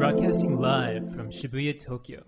[0.00, 2.22] Broadcasting live from Shibuya, Tokyo.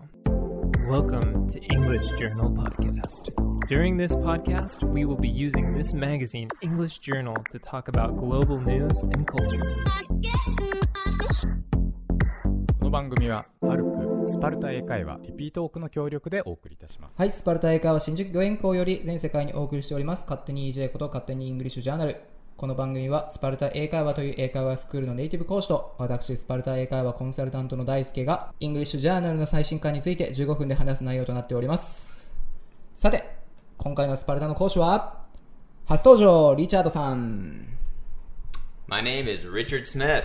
[0.87, 3.31] Welcome to English Journal Podcast.
[3.67, 8.59] During this podcast, we will be using this magazine, English Journal, to talk about global
[8.59, 9.65] news and culture.
[12.77, 17.19] この番組はパルクスパルタ英会話リピートオークの協力でお送りいたします。
[17.19, 22.32] はい、スパルタ英会話新宿御苑校より全世界にお送りしております、勝手に EJ こと勝手にイングリッシュジャーナル。
[22.55, 32.35] この番組はスパルタ英会話という英会話スクールのネイティブ講師と、私、スパルタ英会話コンサルタントの大輔が、イングリッシュジャーナルの最新刊について15分で話す内容となっております。
[32.93, 33.37] さて、
[33.77, 35.25] 今回のスパルタの講師は、
[35.85, 37.65] 初登場、リチャードさん。
[38.87, 40.23] My name is Richard Smith.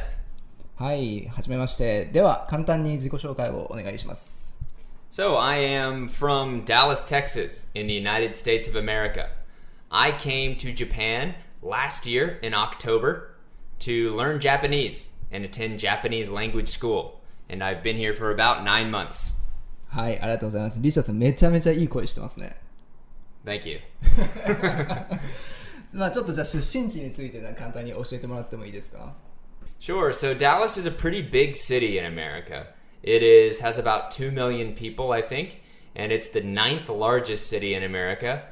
[0.76, 2.06] はい、はじめまして。
[2.12, 4.58] では、簡単に自己紹介をお願いします。
[5.10, 9.28] So, I am from Dallas, Texas, in the United States of America.
[9.88, 13.35] I came to Japan last year in October
[13.79, 17.21] to learn Japanese and attend Japanese language school.
[17.49, 19.39] And I've been here for about nine months.
[19.89, 20.79] はい、ありがとうございます。
[20.81, 22.57] リチャードさん、めちゃめちゃいい声してますね。
[23.45, 23.79] Thank you.
[25.93, 29.13] まあちょっとじゃあ出身地について簡単に教えてもらってもいいですか
[29.79, 30.13] Sure.
[30.13, 32.67] So Dallas is a pretty big city in America.
[33.03, 35.61] It is has about 2 million people, I think,
[35.93, 38.43] and it's the ninth largest city in America.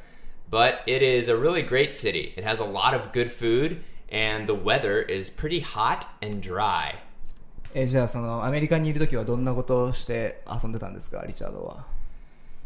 [0.49, 2.33] But it is a really great city.
[2.35, 6.95] It has a lot of good food and the weather is pretty hot and dry.
[7.73, 11.85] えじゃあそのアメリカにいる時はどんなことをして遊んでたんですかリチャードは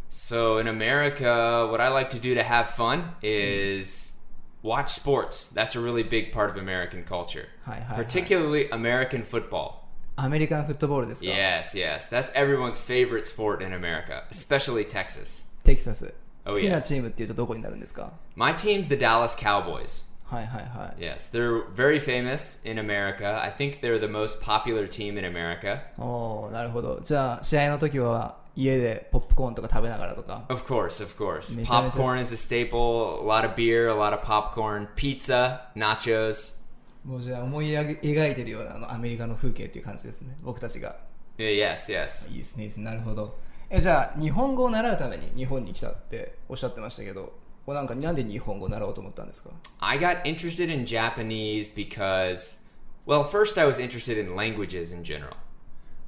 [0.09, 4.19] So in America, what I like to do to have fun is
[4.63, 5.47] watch sports.
[5.53, 7.49] That's a really big part of American culture.
[7.65, 8.03] Hi, hi, hi.
[8.03, 9.83] Particularly American football.
[10.15, 12.09] アメリカンフットボールですか Yes, yes.
[12.09, 15.45] That's everyone's favorite sport in America, especially Texas.
[15.63, 16.11] テキサス Oh,
[16.44, 20.08] 好きな.チームっていうとどこになるんですか My team's the Dallas Cowboys.
[20.24, 23.42] はいはいはい Yes, they're very famous in America.
[23.42, 25.80] I think they're the most popular team in America.
[25.98, 31.56] おおなるほどじゃあ試合の時は家でポップコーンとか食べながらとか Of course, of course.
[31.66, 36.58] Popcorn is a staple, a lot of beer, a lot of popcorn, pizza, nachos.
[37.04, 40.96] もうじゃあ思い描いてるようなあのアメリカの風景っていう感じですね僕たちが
[41.38, 42.30] Yes, yes.
[42.30, 43.38] いいですねなるほど
[43.69, 47.33] えじゃあ日本語を習うために日本に来たっておっしゃってましたけど
[47.65, 49.49] これなんかなんで日本語を習おうと思ったんですか
[49.79, 52.59] I got interested in Japanese because,
[53.07, 55.35] well, first I was interested in languages in general.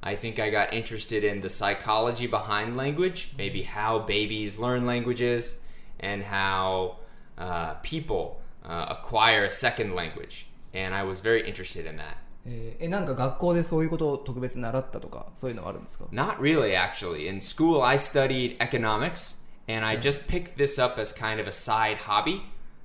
[0.00, 5.60] I think I got interested in the psychology behind language, maybe how babies learn languages,
[5.98, 6.98] and how
[7.36, 10.46] uh, people uh, acquire a second language.
[10.72, 12.18] And I was very interested in that.
[12.45, 17.27] えーえなんか学校でそういうことを特別習ったとかそういうのはあるんですか Not really, actually.
[17.29, 19.37] In school, I studied economics,
[19.67, 22.41] and I just picked this up as kind of a side hobby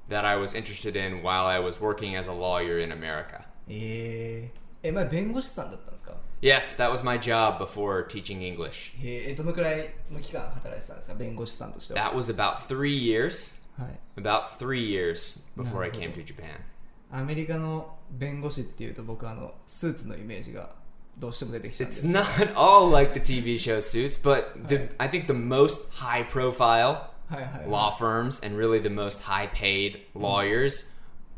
[0.08, 3.44] that I was interested in while I was working as a lawyer in America.
[3.68, 8.94] えー、え前弁護士さんだったんですか Yes, that was my job before teaching English.
[9.02, 13.60] えー、どのくらいの期間働いてたんですか弁護士さんとしては That was about three years.
[13.76, 16.60] はい About three years before I came to Japan.
[17.10, 20.69] アメリカの弁護士っていうと僕あのスーツのイメージが
[21.17, 25.89] どうしても出てきたんで It's す not all like the TV show Suits, but the, I think the most
[25.91, 30.89] high profile はいはい、はい law firms and really the most high paid lawyers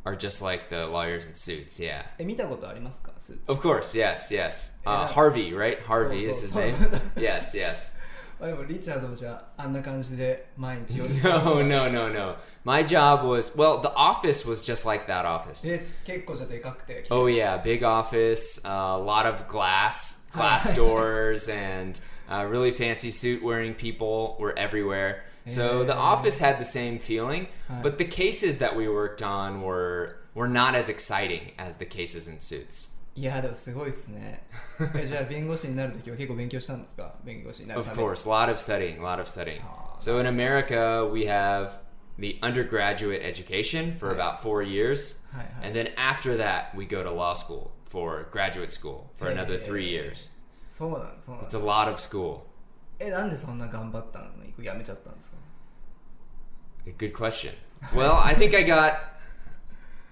[0.04, 1.80] are just like the lawyers in Suits.
[1.82, 2.06] Yeah.
[2.20, 4.74] え見たことありますかスーツ Of course, yes, yes.
[4.86, 5.14] Uh, Yeah.
[5.14, 5.80] Harvey, right?
[5.86, 6.76] Harvey So- is his so- name.
[6.78, 7.96] so- yes, yes.
[8.40, 12.36] あでもリチャードもじゃああんな感じで毎日夜 No, no, no, no.
[12.64, 15.62] My job was well, the office was just like that office.
[15.66, 20.76] で結構じゃあでかくて Oh yeah, big office, uh, a lot of glass, glass Hi.
[20.76, 25.24] doors, and uh, really fancy suit wearing people were everywhere.
[25.48, 26.00] So the Yeah.
[26.00, 27.82] office had the same feeling, Hi.
[27.84, 32.28] but the cases that we worked on were were not as exciting as the cases
[32.28, 32.89] in suits.
[33.16, 34.44] いやでもすごいっすね
[34.94, 39.62] えじゃあ弁護士になるときは結構勉強したんですか弁護士になる Of ために course, a lot of studying, a lot of studying.
[39.64, 41.80] Ah, So in America, we have
[42.20, 44.16] the undergraduate education for Hi.
[44.16, 45.66] about four years, Hi, hi.
[45.68, 49.86] and then after that, we go to law school for graduate school for another three
[49.88, 49.94] Hey.
[50.10, 50.30] years.
[50.70, 52.42] そうなんそうなん It's a lot of school.
[53.00, 55.38] えなんでそんな頑張ったのにやめちゃったんですか
[56.98, 57.54] Good question.
[57.94, 59.16] Well, I think I got.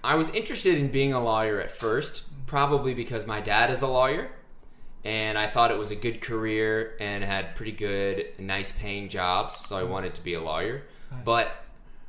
[0.02, 3.86] I was interested in being a lawyer at first, probably because my dad is a
[3.88, 4.30] lawyer,
[5.04, 9.54] and I thought it was a good career and had pretty good, nice paying jobs,
[9.56, 10.82] so I wanted to be a lawyer.
[11.10, 11.20] Hi.
[11.24, 11.48] But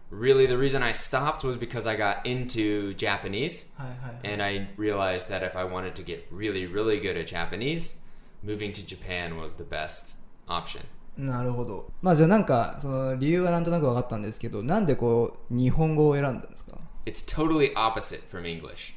[0.09, 5.29] really, the reason I stopped was because I got into Japanese, はいはいはい and I realized
[5.29, 7.97] that if I wanted to get really, really good at Japanese,
[8.44, 10.15] moving to Japan was the best
[10.47, 10.81] option.
[11.17, 18.94] なるほどまあじゃあなんかその理由はなんとなく分かったんですけどなんでこう日本語を選んだんですか It's totally opposite from English.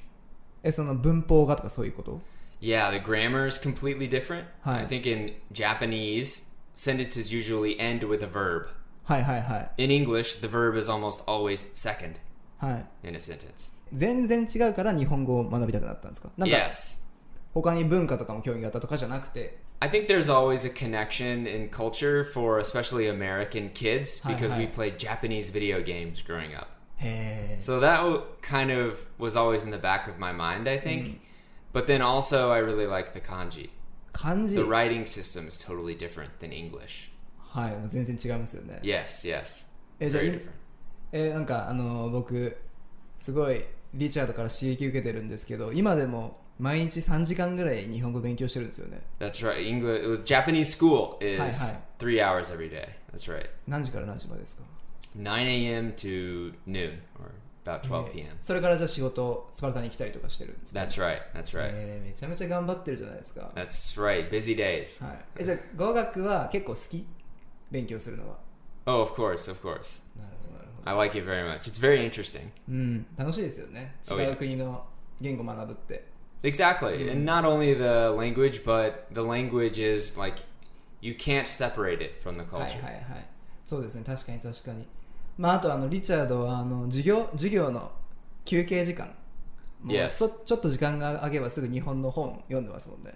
[0.62, 2.20] えその文法がとかそういうこと
[2.60, 4.44] Yeah, the grammar is completely different.
[4.64, 4.82] Hi.
[4.82, 8.66] I think in Japanese, sentences usually end with a verb.
[9.04, 12.14] はいはいはい In English, the verb is almost always second
[12.58, 13.70] はい in a sentence.
[13.92, 17.00] 全然違うから日本語を学びたくなったんですかなんか Yes.
[17.54, 24.50] 他に文化とかも興味があったとかじゃなくて I think there's always a connection in culture for especially American kids Hi, because
[24.52, 24.58] hi.
[24.58, 26.66] we played Japanese video games growing up.
[27.02, 30.80] へえ So that w- kind of was always in the back of my mind, I
[30.80, 31.20] think.
[31.72, 33.70] But then also, I really like the kanji.
[34.12, 37.10] 漢字 The writing system is totally different than English.
[37.50, 39.66] はい全然違いますよね Yes, yes.
[40.00, 40.50] えじゃあ Very い different.
[41.12, 42.56] えーなんかあの僕
[43.18, 49.66] すごいリチャードから刺激受けてるんですけど今でも毎日3時間ぐらい日本語勉強してるんですよね That's right.
[49.66, 51.80] English Japanese school is Hi, hi.
[51.98, 52.88] three hours every day.
[53.12, 53.48] That's right.
[53.66, 54.62] 何時から何時までですか
[55.16, 55.92] 9 a.m.
[55.92, 57.32] to noon, or
[57.64, 58.36] about 12 p.m.
[58.40, 61.20] それからじゃあ仕事スパルタに来たりとかしてるんですか That's right.
[61.34, 61.70] That's right.
[61.72, 64.30] えーめちゃめちゃ頑張ってるじゃないですか、 That's right.
[64.30, 65.04] Busy days.
[65.04, 67.06] はい、えじゃあ語学は結構好き
[67.70, 68.36] 勉強するのは
[68.86, 70.02] Oh, of course, of course.
[70.18, 71.60] なるほどなるほど I like it very much.
[71.70, 72.50] It's very interesting.
[72.68, 74.32] うん楽しいですよね Oh, 違 yeah.
[74.32, 74.84] う国の
[75.20, 76.04] 言語学ぶって
[76.42, 77.10] Exactly.
[77.10, 80.42] And not only the language, but the language is like
[81.02, 82.82] you can't separate it from the はい culture.
[82.84, 83.26] はいはい
[83.66, 84.86] そうですね確かに確かに
[85.37, 87.91] まああとあのリチャードはあの授業授業の
[88.45, 89.07] 休憩時間
[89.81, 90.11] もう Yes.
[90.11, 93.13] そちょっと時間が空けばすぐ日本の本読んでますもんね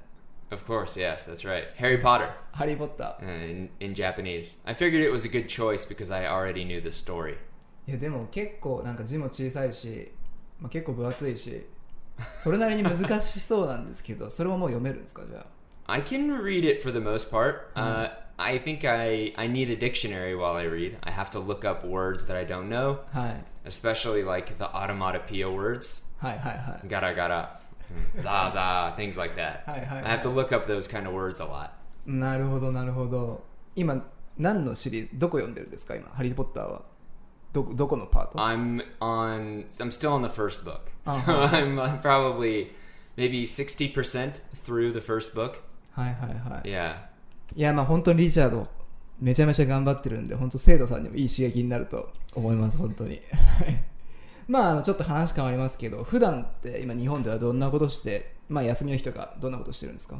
[0.50, 1.66] Of course, yes, that's right.
[1.78, 4.58] Harry Potter ハリー・ポッター uh, in, in Japanese.
[4.66, 7.38] I figured it was a good choice because I already knew the story.
[7.88, 10.12] いやでも結構なんか字も小さいし、
[10.60, 11.66] まあ、結構分厚いし
[12.38, 15.46] それなりに難しそうなんですけどそれももう読めるんですかじゃ
[15.86, 17.72] I can read it for the most part.
[17.76, 18.10] Uh,
[18.40, 20.98] I think I, I need a dictionary while I read.
[21.04, 23.00] I have to look up words that I don't know.
[23.14, 23.42] Hi.
[23.66, 26.04] Especially like the onomatopoeia words.
[26.22, 26.80] Hi, hi, hi.
[26.88, 27.60] Gara gara.
[28.20, 28.94] za za.
[28.96, 29.64] Things like that.
[29.66, 31.72] Hi, hi, I have to look up those kind of words a lot.
[32.06, 33.44] なるほど、なるほど。
[33.76, 34.02] 今、
[34.38, 36.86] 何のシリーズ、どこ読んでるんですか今、ハリー・ポッターは。
[37.52, 40.92] ど,どこのパート I'm on, I'm still on the first book.
[41.06, 41.20] So
[41.52, 42.72] I'm probably
[43.18, 45.62] maybe 60% through the first book.
[45.92, 46.70] はいはいはい。
[46.70, 47.07] Yeah.
[47.58, 48.68] いやまあ本当にリチャード
[49.20, 53.20] めちゃめちゃ頑張ってるんで本当生徒さんにもいい刺激になると思います本当に
[54.48, 60.20] まあちょっと話変わりますけど普段って今日本ではどんなことしてまあ休みの日とかどんなことしてるんですか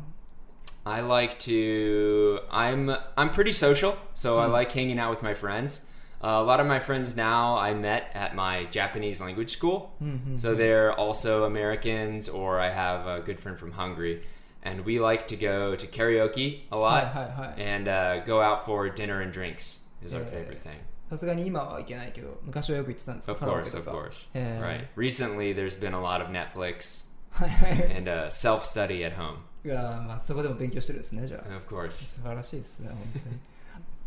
[0.84, 2.40] I like to.
[2.50, 5.86] I'm I'm pretty social, so I like hanging out with my friends.
[6.24, 9.92] Uh, a lot of my friends now I met at my Japanese language school,
[10.38, 14.24] so they're also Americans, or I have a good friend from Hungary,
[14.67, 17.63] and we like to go to karaoke a lot Hi, hi, hi.
[17.63, 20.31] and uh, go out for dinner and drinks is our Yeah.
[20.31, 20.79] favorite thing.
[21.11, 24.29] さすがに今はいけないけど昔はよく行ってたんですか Of カラオケ course, と of か course.
[24.35, 24.87] えー Right.
[24.97, 29.37] Recently, there's been a lot of Netflix はいはい and uh, self study at home.
[29.65, 31.91] いやまあそこでも勉強してるんですねじゃあ Of course.
[31.93, 33.37] 素晴らしいですね本当に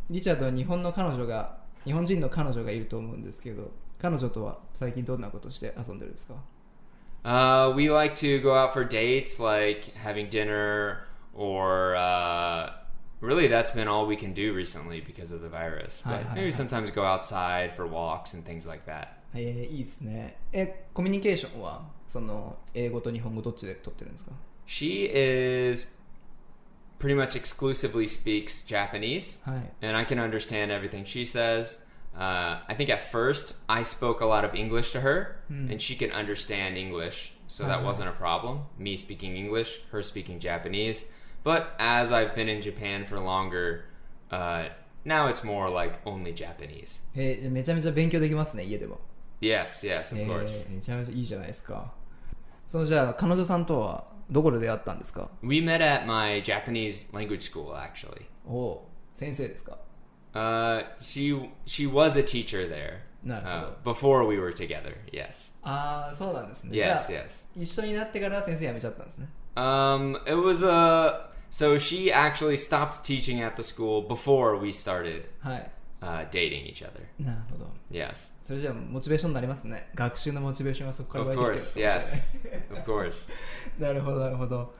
[0.09, 6.35] リチャードは日本の彼女が日本人の彼女がいると思うんですけど彼女とは最近どんなことして遊んでるんですか
[7.23, 12.71] Uh, we like to go out for dates, like having dinner, or uh,
[13.19, 16.01] really that's been all we can do recently because of the virus.
[16.05, 16.57] Hi, But hi, maybe hi.
[16.57, 19.21] sometimes go outside for walks and things like that.
[19.37, 24.31] えー、いいですねえコミュニケーションはその英語と日本語どっちで取ってるんですか
[24.65, 25.91] She is
[26.99, 31.83] pretty much exclusively speaks Japanese, はい and I can understand everything she says.
[32.17, 35.95] Uh, I think at first I spoke a lot of English to her, and she
[35.95, 37.87] can understand English, so that Uh-huh.
[37.87, 38.61] wasn't a problem.
[38.77, 41.05] Me speaking English, her speaking Japanese.
[41.43, 43.85] But as I've been in Japan for longer,
[44.31, 44.69] uh,
[45.03, 47.01] now it's more like only Japanese.
[47.15, 48.99] えーじゃあめちゃめちゃ勉強できますね家でも
[49.41, 50.65] Yes, yes, of え course.
[50.67, 51.91] ーめちゃめちゃいいじゃないですか
[52.65, 58.25] そのじゃあ彼女さんとはどこで出会ったんですか We met at my Japanese language school, actually.
[58.47, 59.77] おお先生ですか
[60.33, 61.33] Uh, she
[61.65, 64.93] she was a teacher there なるほ uh, ど before we were together.
[65.11, 65.51] Yes.
[65.63, 66.95] ああそうなんですねじゃ Yes.
[66.95, 67.45] あ Yes.
[67.55, 74.69] 一緒になってから先生辞めちゃったんですね Um, it was a so she actually stopped teaching at the school before we
[74.73, 76.99] started はい uh, dating each other.
[77.17, 78.33] なるほど Yes.
[78.41, 81.93] それじゃあモチベーションになりますね学習のモチベーションはそこから Of 湧いてきてる course.
[81.95, 82.73] かもしれない Yes.
[82.73, 83.31] of course.
[83.79, 84.75] なるほどなるほど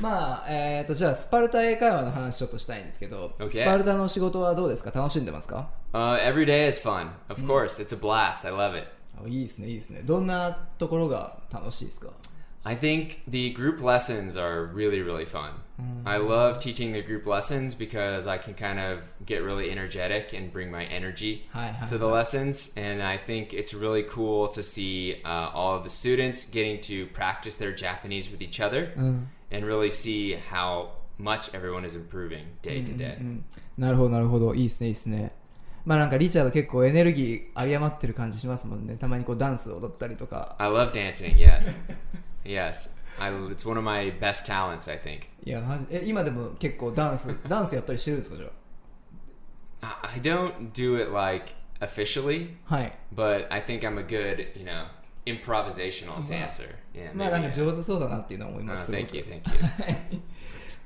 [0.00, 3.48] まあえー、とじゃあスパルタ英会話の話ちょっとしたいんですけど、 Okay.
[3.48, 7.10] スパルタの仕事はどうですか楽しんでますか Uh, every day is fun.
[7.30, 8.46] Of course, it's a blast.
[8.46, 8.88] I love it.
[9.18, 12.08] あいいですねいいですねどんなところが楽しいですか
[12.64, 15.52] I think the group lessons are really, really fun.
[16.04, 20.52] I love teaching the group lessons because I can kind of get really energetic and
[20.52, 22.72] bring my energy Hi, hi, to the lessons.
[22.76, 27.06] And I think it's really cool to see uh, all of the students getting to
[27.14, 28.90] practice their Japanese with each other.
[29.50, 33.18] and really see how much everyone is improving day to day.
[33.78, 35.32] なるほどなるほどいいですねいいですね
[35.84, 41.76] まあなんかリチャード結構エネルギー有り余ってる感じしますもんねたまにこうダンス踊ったりとか I love dancing, yes.
[42.44, 42.90] yes.
[43.18, 45.20] I, it's one of my best talents, I think.
[45.44, 48.46] いや マジえ今でも結構ダンスダンスやったりしてるんですかじゃ
[49.80, 54.64] I I don't do it like officially, あはい but I think I'm a good, you
[54.64, 54.86] know,
[55.25, 56.75] improvisational dancer.
[56.93, 60.21] Yeah, まあなんか.上手そうだなっていうのは思いま Uh, す、thank すご you, く thank you.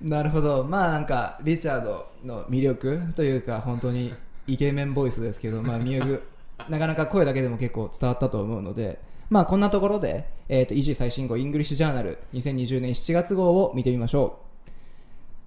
[0.09, 0.63] なるほど。
[0.63, 4.13] まあなんかリチャードの魅力というか本当に
[4.47, 6.23] イケメンボイスですけどまあ魅力
[6.69, 8.99] なかなか声だけでも結構伝わったと思うので
[9.29, 14.39] まあこんなところで、えー、と EG 最新号イングリッシュジャーナル2020年7月号を見てみましょ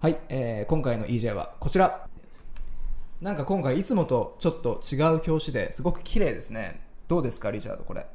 [0.01, 0.05] う。
[0.07, 2.07] はい、えー今回の EJ はこちら。
[3.21, 6.81] なんか今回いつもとちょっと違う表紙ですごく綺麗ですね。
[7.09, 8.07] どうですかリチャードこれ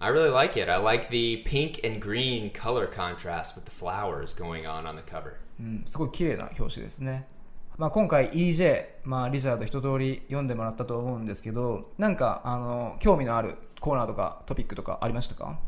[0.00, 0.68] I really like it.
[0.68, 5.02] I like the pink and green color contrast with the flowers going on on the
[5.02, 5.36] cover.
[5.60, 7.26] うん、すごい綺麗な表紙ですね。
[7.76, 15.58] まあ、今回 EJ、まあ、リチャード一通り読んでもらったと思うんですけど、なんかあの興味のあるコーナーとかトピックとかありましたか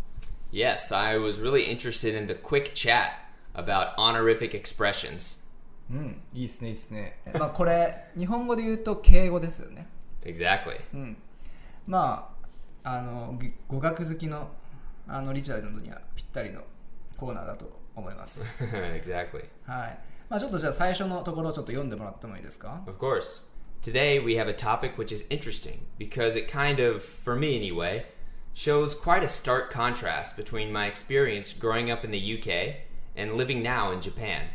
[0.53, 3.11] Yes, I was really interested in the quick chat
[3.55, 5.41] about honorific expressions.
[5.91, 7.19] うん、いいですね、いいですね。
[7.35, 9.89] まあこれ、日本語で言うと敬語ですよね。
[10.23, 10.81] Exactly.
[11.87, 12.30] まあ、
[12.85, 14.51] あのぎ語学好きの
[15.09, 16.63] あのリチャードにはぴったりの
[17.17, 18.65] コーナーだと思います。
[18.65, 19.45] exactly.
[19.67, 19.99] はい。
[20.29, 23.45] まあちょっとじゃあ最初のところをちょっと読んでもらってもいいですか Of course.
[23.83, 28.07] Today we have a topic which is interesting because it kind of, for me anyway,
[28.53, 33.63] shows quite a stark contrast between my experience growing up in the UK and living
[33.63, 34.49] now in Japan.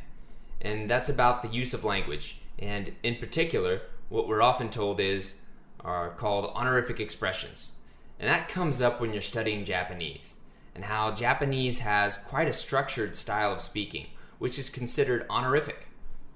[0.62, 5.42] And that's about the use of language, and in particular, what we're often told is
[5.80, 7.72] are called honorific expressions.
[8.20, 10.36] And that comes up when you're studying Japanese,
[10.76, 15.88] and how Japanese has quite a structured style of speaking, which is considered honorific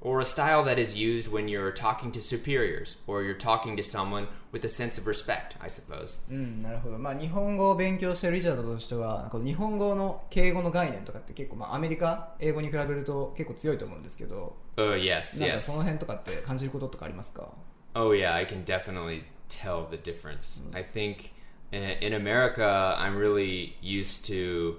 [0.06, 3.82] or a style that is used when you're talking to superiors or you're talking to
[3.82, 6.22] someone with a sense of respect, I suppose.
[6.30, 7.00] うん、なるほど。
[7.00, 15.82] まあ、日本語を勉強してるリチャードとしては、この日本語の敬語の概念とかって結構、まあ、アメリカ、英語に比べると結構強いと思うんですけど、 Oh, yes, なんかその yes.
[15.82, 17.50] 辺とかって感じることとかありますか
[17.96, 20.70] Oh, yeah, I can definitely tell the difference.
[20.76, 21.32] I think
[21.72, 24.78] in, in America, I'm really used to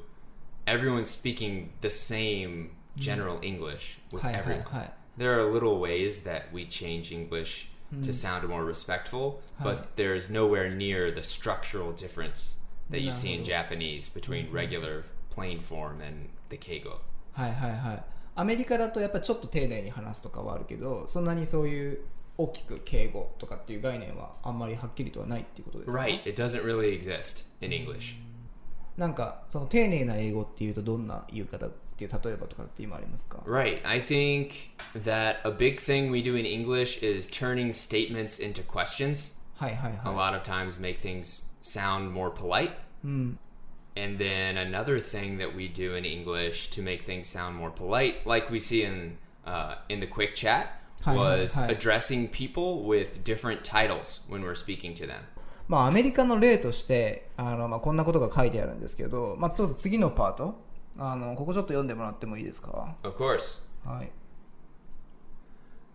[0.66, 4.64] everyone speaking the same general English with はいはい everyone.
[4.64, 4.92] はい。
[5.18, 7.68] There are little ways that we change English
[8.02, 12.58] to sound more respectful, but there's nowhere near the structural difference
[12.90, 16.98] that you see in Japanese between regular plain form and the keigo.
[17.32, 18.04] はいはいはい。
[18.34, 22.00] アメリカだとやっぱちょっと丁寧に話すとかはあるけど、そんなにそういう
[22.37, 28.15] 大きく敬語とかっていう概念はあんまりはっきりとはないっていうことですか Right, it doesn't really exist in English.
[28.97, 34.51] なんかその丁寧な英語っていうとどんな言い方っていう例えばとかって今ありますか Right, I think
[34.95, 39.37] that a big thing we do in English is turning statements into questions.
[39.55, 40.33] はいはい A はい。
[40.33, 42.71] lot of times make things sound more polite.
[43.03, 48.25] And then another thing that we do in English to make things sound more polite,
[48.25, 51.68] like we see in uh, in the quick chat, was hi.
[51.68, 55.20] addressing people with different titles when we're speaking to them.
[55.68, 60.60] まあアメリカの例としてあの、まあ、こんなことが書いてあるんですけど、まあ、ちょっと次のパート
[60.96, 63.60] あのここちょっと読んでもらってもいいですか Of course.
[63.84, 64.10] はい。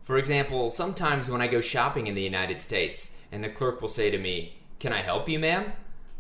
[0.04, 3.88] For example, sometimes when I go shopping in the United States and the clerk will
[3.88, 5.74] say to me, Can I help you, ma'am?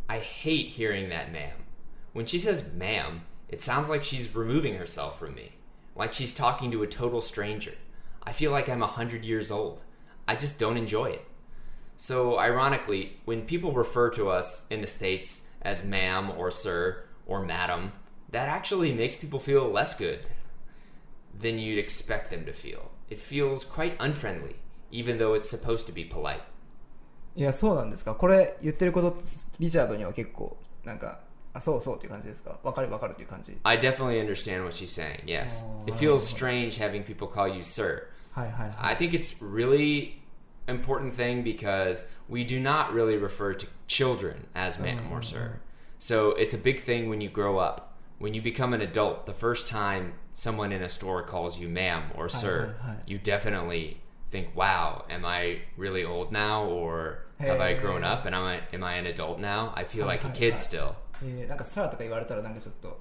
[0.07, 1.57] I hate hearing that ma'am.
[2.13, 5.53] When she says ma'am, it sounds like she's removing herself from me,
[5.95, 7.73] like she's talking to a total stranger.
[8.25, 9.81] I feel like I'm a hundred years old.
[10.27, 11.25] I just don't enjoy it.
[11.97, 17.45] So, ironically, when people refer to us in the States as ma'am or sir or
[17.45, 17.91] madam,
[18.31, 20.25] that actually makes people feel less good
[21.37, 22.91] than you'd expect them to feel.
[23.09, 24.55] It feels quite unfriendly,
[24.91, 26.41] even though it's supposed to be polite.
[27.35, 28.15] いや、そうなんですか。
[28.15, 29.17] これ言ってること、
[29.59, 31.19] リチャードには結構、なんか、
[31.53, 32.59] あ、そうそうっていう感じですか。
[32.63, 33.57] わかるわかるっていう感じ。
[33.63, 35.65] I definitely understand what she's saying, yes.
[35.85, 38.07] It feels strange having people call you sir.
[38.35, 38.75] はいはいはい。
[38.77, 40.21] I think it's really
[40.67, 45.59] important thing because we do not really refer to children as ma'am or sir.
[45.99, 47.93] So it's a big thing when you grow up.
[48.19, 52.11] When you become an adult, the first time someone in a store calls you ma'am
[52.15, 52.97] or sir, hi, hi.
[53.07, 53.97] you definitely
[54.29, 57.81] think, "Wow, am I really old now or have I Hey.
[57.81, 59.73] grown up and am I am I an adult now?
[59.75, 60.57] I feel like a hi, kid hi.
[60.59, 62.99] still." えーなんかサラとか言われたらなんかちょっと、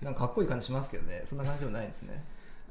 [0.00, 1.20] なんかかっこいい感じしますけどね。
[1.24, 2.24] そんな感じでもないんですね。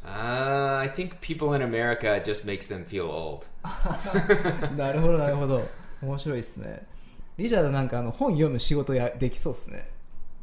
[0.06, 3.46] Uh, I think people in America it just makes them feel old.
[4.76, 5.68] なるほどなるほど。
[6.02, 6.88] 面白いですね。
[7.38, 9.90] リチャードなんかあの本読む仕事やできそうですね。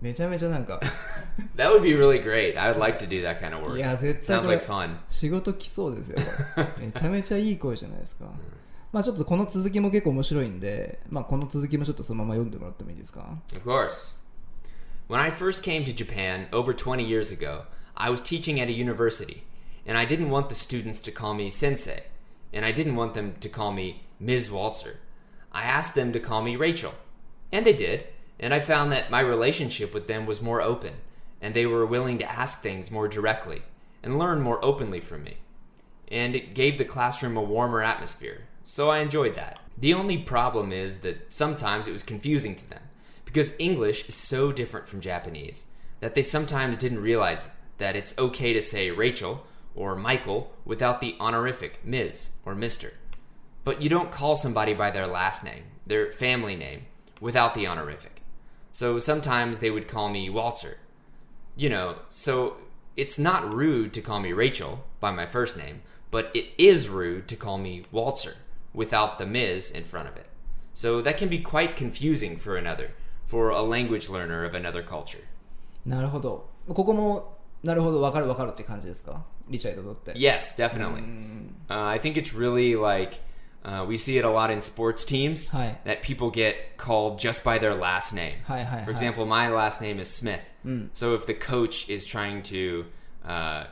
[0.00, 0.80] めちゃめちゃなんか
[1.56, 2.56] That would be really great.
[2.56, 3.76] I would like to do that kind of work.
[3.76, 4.96] いや絶対 Sounds これ like fun.
[5.10, 6.18] 仕事来そうですよ
[6.54, 8.26] これめちゃめちゃいい声じゃないですか、
[8.92, 14.18] まあちょっとこの続きも結構面白いんで、まあ、この続きもちょっとそのまま読んでもらってもいいですか Of course.
[15.08, 17.64] When I first came to Japan over 20 years ago,
[17.96, 19.42] I was teaching at a university,
[19.85, 22.03] and I didn't want the students to call me sensei,
[22.51, 24.49] and I didn't want them to call me Ms.
[24.49, 24.97] Walzer.
[25.51, 26.93] I asked them to call me Rachel,
[27.51, 28.07] and they did,
[28.39, 30.93] and I found that my relationship with them was more open,
[31.41, 33.61] and they were willing to ask things more directly
[34.01, 35.37] and learn more openly from me.
[36.07, 39.59] And it gave the classroom a warmer atmosphere, so I enjoyed that.
[39.77, 42.81] The only problem is that sometimes it was confusing to them
[43.25, 45.65] because English is so different from Japanese
[45.99, 51.15] that they sometimes didn't realize that it's okay to say Rachel or Michael without the
[51.19, 52.31] honorific Ms.
[52.45, 52.91] or Mr.
[53.63, 56.85] But you don't call somebody by their last name, their family name,
[57.19, 58.21] without the honorific.
[58.71, 60.75] So sometimes they would call me Walzer.
[61.55, 62.57] You know, so
[62.97, 67.27] it's not rude to call me Rachel by my first name, but it is rude
[67.27, 68.35] to call me Walzer
[68.73, 69.71] without the Ms.
[69.71, 70.25] in front of it.
[70.73, 72.91] So that can be quite confusing for another,
[73.27, 75.23] for a language learner of another culture.
[75.85, 76.49] なるほど。
[76.67, 81.02] ここもなるほど、わかるわかるって感じですか リチャードとって Yes, definitely.
[81.68, 83.20] Uh, I think it's really like
[83.64, 85.78] uh, we see it a lot in sports teams Hi.
[85.84, 88.38] that people get called just by their last name.
[88.46, 88.90] Hi, hi, For hi.
[88.92, 90.40] example, my last name is Smith.
[90.94, 92.84] So if the coach is trying to
[93.25, 93.64] uh,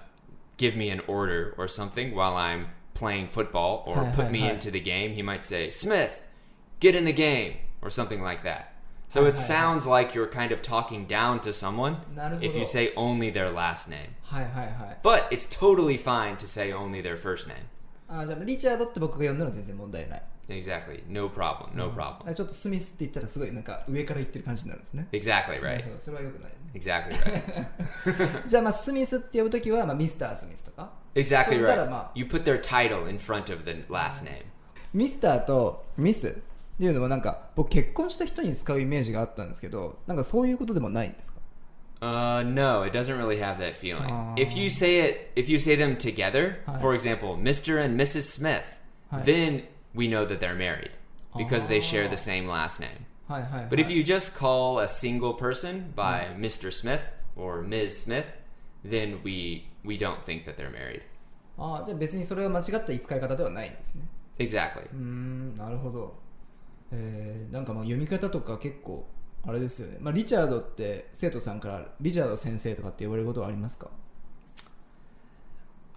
[0.57, 4.41] give me an order or something while I'm playing football or Hi, put hi, me
[4.41, 4.51] hi.
[4.53, 6.23] into the game, he might say, Smith,
[6.81, 8.70] get in the game, or something like that.
[9.11, 9.47] So Hi, it hi, hi.
[9.47, 12.65] sounds like you're kind of talking down to someone if you なるほど。
[12.67, 14.09] say only their last name.
[14.25, 17.55] はいはいはい But it's totally fine to say only their first name.
[18.09, 21.03] あじゃあリチャードって僕が呼んだら全然問題ない Exactly.
[21.09, 21.75] No problem.
[21.75, 22.33] No problem.
[22.35, 25.85] ちょっとスミスって言ったらすごいなんか上から言ってる感じになるんですね Exactly なる right.
[25.85, 27.13] ほどそれはよくない Exactly
[28.05, 28.47] right.
[28.47, 31.91] じ ゃあまあスミスって呼ぶときは、まあ、ミスタースミスとか exactly だから right.
[31.91, 34.45] まあ You put their title in front of the last name.
[34.95, 36.37] ミスターとミス
[36.82, 41.40] っていうのはなんか僕結婚した人に使うイメージがあったんですけどなんかそういうことでもないんですか
[42.02, 44.10] Uh, no, it doesn't really have that feeling.
[44.36, 47.80] If you say it, if you say them together, for example, Mr.
[47.80, 48.24] and Mrs.
[48.24, 48.80] Smith,
[49.24, 50.90] then we know that they're married
[51.38, 52.10] because they share Oh.
[52.10, 53.06] the same last name.
[53.28, 56.72] はいはい、はい、But if you just call a single person by Mr.
[56.72, 57.02] Smith
[57.36, 58.06] or Ms.
[58.06, 58.34] Smith,
[58.84, 61.04] then we we don't think that they're married.
[61.60, 64.02] あじゃあ別にそれは間違った使い方ではないんですね
[64.40, 64.90] Exactly.
[64.92, 66.21] うーんなるほど
[66.92, 69.08] えー、なんかまあ読み方とか結構
[69.44, 73.90] あれですよね、まあ、リチャードって生徒さんからリチャード先生とかって呼ばれることはありますか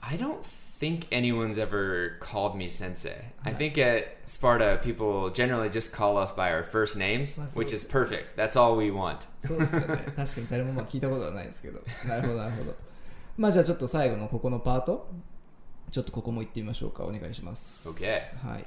[0.01, 0.39] ？I don't
[0.79, 3.33] think anyone's ever called me sensei.
[3.43, 7.85] I think at Sparta, people generally just call us by our first names, which is
[7.85, 8.37] perfect.
[8.37, 9.27] That's all we want.
[9.43, 9.97] そうですよね。
[10.17, 11.81] 確かに誰もまあ聞いたことはないですけど。
[12.07, 12.77] なるほどなるほど。
[13.37, 15.09] まあじゃあちょっと最後のここのパート
[15.91, 17.05] ちょっとここも行ってみましょうか。
[17.05, 17.89] お願いします。
[17.89, 18.67] OK はい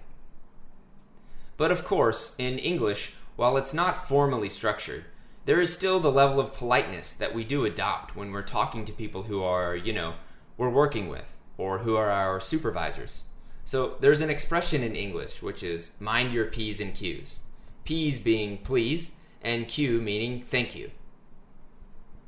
[1.57, 5.05] But of course, in English, while it's not formally structured,
[5.45, 8.93] there is still the level of politeness that we do adopt when we're talking to
[8.93, 10.15] people who are, you know,
[10.57, 13.25] we're working with or who are our supervisors.
[13.65, 17.41] So there's an expression in English which is mind your P's and Q's.
[17.85, 20.91] P's being please and Q meaning thank you.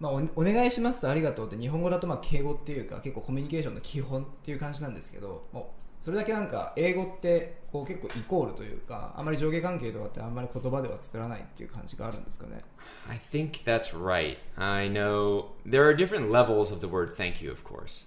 [0.00, 5.64] まあ、おお願いしますとありがとうって日本語だとまあ敬語っていうか結構コミュニケーションの基本っていう感じなんですけどもう
[6.00, 12.62] それだけなんか英語ってこう結構イコールというかあまり上下関係とかってあんまり言葉では作らないっていう感じがあるんですかね
[13.08, 14.38] I think that's right.
[14.56, 18.06] I know there are different levels of the word thank you, of course.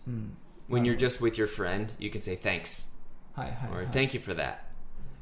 [0.70, 2.88] When you're just with your friend, you can say thanks.
[3.34, 4.68] はいはい、 or はい、 thank you for that.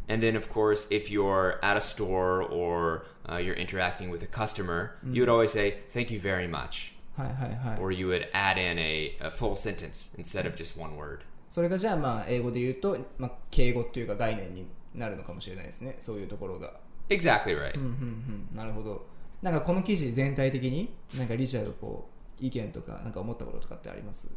[0.08, 4.28] And then, of course, if you're at a store or uh, you're interacting with a
[4.28, 8.78] customer, you would always say thank you very much, はいはいはい or you would add in
[8.78, 11.24] a, a full sentence instead of just one word.
[11.51, 16.73] それがじゃあまあ英語で言うと、まあ、敬語っていうか概念になるのかもしれないですねそういうところが
[17.09, 17.75] Exactly right.
[17.75, 19.05] うんうんうんなるほど
[19.43, 22.09] なんかこの記事全体的になんかリチャードこ
[22.41, 24.29] う意見とかなんか思ったこととかってあります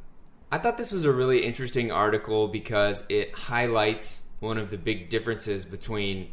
[0.49, 5.09] I thought this was a really interesting article because it highlights one of the big
[5.09, 6.27] differences between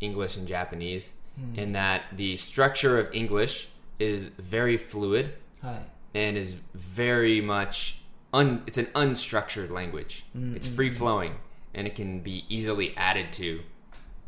[0.00, 1.14] English and Japanese,
[1.54, 3.68] in that the structure of English
[3.98, 5.80] is very fluid は
[6.14, 8.01] い and is very much
[8.33, 10.25] un it's an unstructured language.
[10.55, 11.35] It's free flowing
[11.73, 13.61] and it can be easily added to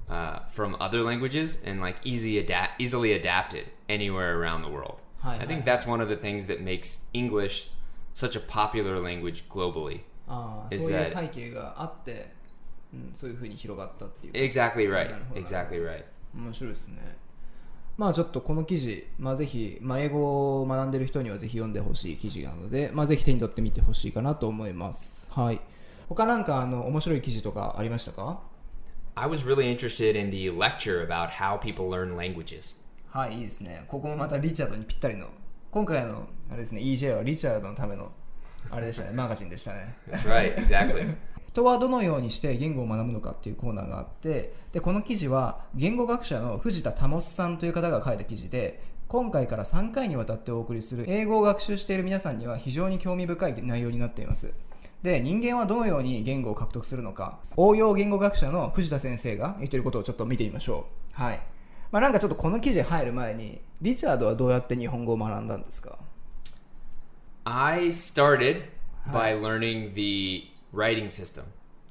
[0.10, 5.02] uh, from other languages and like easy adapt easily adapted anywhere around the world.
[5.20, 5.66] Hi, I hi, think hi.
[5.66, 7.70] that's one of the things that makes English
[8.14, 10.02] such a popular language globally.
[10.28, 12.32] ああ Is そういう that- 背景があって、
[12.94, 15.10] うん、そういうふうに広がったっていう Exactly right.
[15.12, 15.42] なるほど。
[15.42, 16.04] Exactly right.
[16.36, 17.18] 面白いですね
[17.97, 25.31] まあちょっとこの記事、まあぜひ、まあ英語を学んでる人にはぜひ読んでほしい記事なので、まあぜひ手に取ってみてほしいかなと思います。
[25.33, 25.61] はい。
[26.09, 28.41] 他なんかあの面白い記事とかありましたか
[29.15, 32.77] ？I was really interested in the lecture about how people learn languages.
[33.11, 33.85] はい、いいですね。
[33.87, 35.29] ここもまたリチャードにぴったりの。
[35.71, 38.13] 今回のあれですね、EJ はリチャードのための
[38.71, 39.97] あれでしたね、マガジンでしたね。
[40.11, 41.17] That's right, exactly.
[41.55, 54.53] 人はどのようにして言語を学ぶのかっていうコーナーがあってでこの記事は言語学者の藤田保さんという方が書いた記事で今回から3回にわたってお送りする英語を学習している皆さんには非常に興味深い内容になっています。
[55.05, 60.89] で人間はどのように言語を獲得するのか応用言語学者の藤田先生が言っていることをちょっと見てみましょ
[61.19, 61.23] う。
[61.23, 61.41] はい。
[61.93, 66.01] まあなんかちょっとこの記事入る前にリチャードはどうやって日本語を学んだんですか
[67.45, 68.65] ？I started
[69.13, 71.44] by learning the writing system.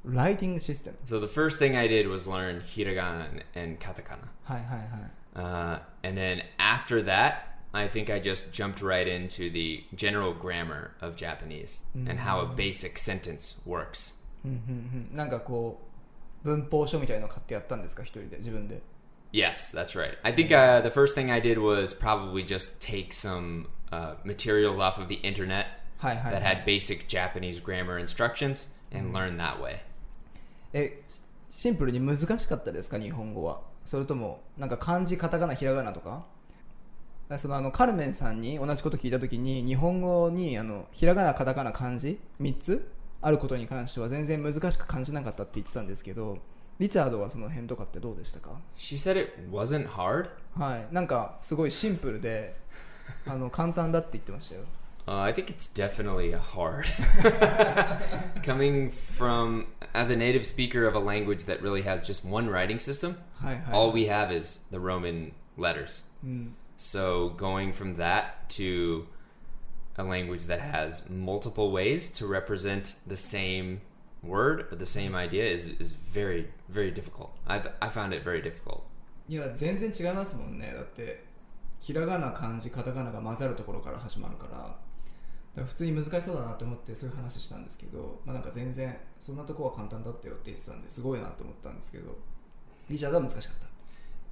[0.04, 4.28] ライティングシステム So the first thing I did was learn hiragana and, and katakana.
[4.44, 10.32] はいはいはい Uh, and then after that, I think I just jumped right into the general
[10.34, 14.20] grammar of Japanese and how a basic sentence works.
[14.44, 15.80] うんうんうんなんかこ
[16.42, 18.80] う文法書みたいのを買ってやったんですか一人で自分で
[19.32, 20.16] Yes, that's right.
[20.22, 24.78] I think uh, the first thing I did was probably just take some uh, materials
[24.78, 25.66] off of the internet
[26.03, 29.77] はいはい、は that い、had basic Japanese grammar instructions and learn that way.
[30.73, 32.99] えシシンプルに難しかったですか？
[32.99, 33.61] 日本語は。
[33.85, 36.25] それともなんか漢字カタカナひらがなとか？
[37.37, 42.91] そのあのカルメンさんに同じこと聞いた時に日本語にあのひらがなカタカナ漢字3つ？
[43.21, 46.39] あることに関しては全然難しく感じなかったって言ってたんですけど
[46.79, 50.29] リチャードはその辺とかってどうでしたか？She said it wasn't hard.
[50.59, 50.93] はい。
[50.93, 52.55] なんかすごいシンプルで
[53.25, 54.63] あの簡単だって言ってましたよ
[55.06, 56.86] Uh, I think it's definitely hard.
[58.42, 62.78] Coming from as a native speaker of a language that really has just one writing
[62.78, 66.02] system, はいはい all we have is the Roman letters.
[66.22, 69.06] うん、 So going from that to
[69.96, 73.80] a language that has multiple ways to represent the same
[74.22, 77.30] word or the same idea is, is very very difficult.
[77.46, 78.82] I, th- I found it very difficult.
[79.26, 81.24] いや全然違いますもんねだって
[81.80, 84.76] ひらがな漢字カタカナが混ざるところから始まるからだから
[85.55, 92.17] 普通に難しそうだなって思ってそういう話したんですけど、まあ、なんか全然そんなとこは簡単だったよって言ってたんですごいなと思ったんですけど
[92.89, 93.67] リチャードは難しかった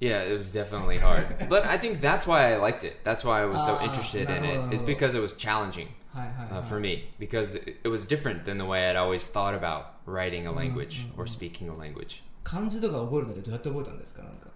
[0.00, 1.48] Yeah, it was definitely hard.
[1.48, 2.96] but I think that's why I liked it.
[3.04, 4.74] That's why I was so Ah, interested in it.
[4.74, 8.64] Is because it was challenging uh, い for me because it was different than the
[8.64, 12.24] way I'd always thought about writing a language or speaking a language.
[12.42, 14.48] 漢字とか覚えるのってどうやって覚えたんですかなんか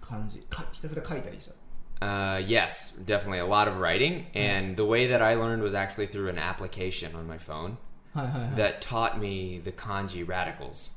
[0.00, 1.52] 漢字かひたすら書いたりした
[2.01, 4.25] Uh, yes, definitely a lot of writing.
[4.33, 7.77] And the way that I learned was actually through an application on my phone
[8.15, 10.91] はいはいはい that taught me the kanji radicals.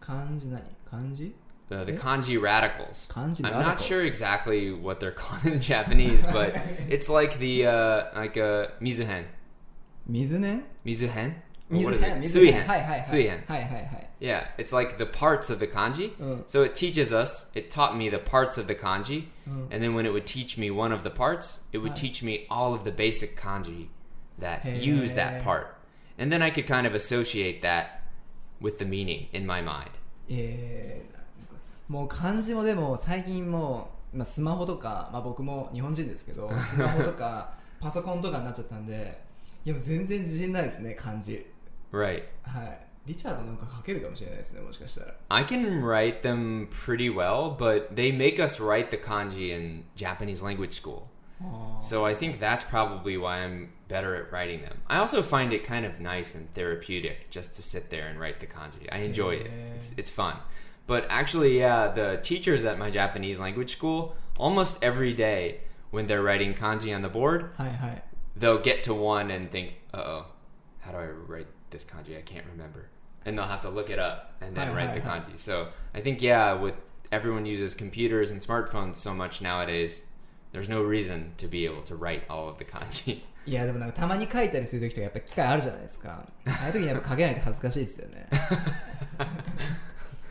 [0.00, 1.30] 漢字何漢字
[1.70, 1.96] Uh, the Eh?
[1.98, 3.08] kanji radicals.
[3.12, 3.86] Kanji I'm not radicals.
[3.86, 6.54] sure exactly what they're called in Japanese, but
[6.88, 9.24] it's like the uh, like a mizuhen.
[10.10, 11.34] 水年 Mizuhen?
[11.70, 12.28] 水 What is 辺 it?
[12.28, 12.66] 水辺 Suihen.
[12.68, 13.46] はいはいはい Suihen.
[13.46, 16.16] はいはいはい Yeah, it's like the parts of the kanji.
[16.16, 16.42] Mm.
[16.48, 19.68] So it teaches us, it taught me the parts of the kanji, Mm.
[19.70, 21.96] and then when it would teach me one of the parts, it would Right.
[21.96, 23.86] teach me all of the basic kanji
[24.40, 24.80] that Hey.
[24.80, 25.76] use that part.
[26.18, 28.00] And then I could kind of associate that
[28.60, 29.90] with the meaning in my mind.
[30.28, 31.18] えー
[31.88, 39.18] もう漢字もでも最近もう、まあ、スマホとか、まあ、僕も日本人ですけどスマホとかパソコンとかになっちゃったんで
[39.64, 41.46] いやもう全然自信ないですね漢字
[41.92, 42.24] Right.
[42.44, 49.84] はいリチャードなんか書けるかもしれないですねもしかしたら I can write them pretty well, but they make us write the kanji in
[49.96, 51.04] Japanese language school.
[51.40, 54.74] あー So I think that's probably why I'm better at writing them.
[54.88, 58.40] I also find it kind of nice and therapeutic just to sit there and write
[58.40, 58.86] the kanji.
[58.92, 59.46] I enjoy it.
[59.46, 59.74] Yeah.
[59.76, 60.36] It's it's fun.
[60.86, 65.60] But actually, yeah, the teachers at my Japanese language school almost every day
[65.92, 68.02] when they're writing kanji on the board, はいはい
[68.36, 70.26] they'll get to one and think, "Uh-oh,
[70.80, 72.16] how do I write this kanji?
[72.16, 72.88] I can't remember."
[73.24, 75.18] And they'll have to look it up and then Hi, write hi, the hi.
[75.20, 75.38] kanji.
[75.38, 76.74] So, I think yeah, with
[77.10, 80.04] everyone uses computers and smartphones so much nowadays,
[80.52, 83.22] there's no reason to be able to write all of the kanji.
[83.46, 88.26] いやでもなんかたまに書いたりする時とかやっぱ機会あるじゃないですかああいう時にやっぱ書けないと恥ずかしいですよね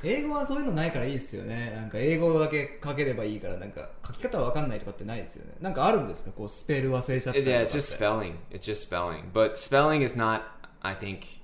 [0.03, 8.35] 英語はそういうのないからいいですよねなんか英語だけ書ければいいからなんか書き方わかんないとかってないですよねなんかあるんですかこうスペル忘れちゃったりとか yeah, って it's just spelling.
[8.51, 9.31] It's just spelling.
[9.33, 10.41] But spelling is not,
[10.81, 11.41] I think,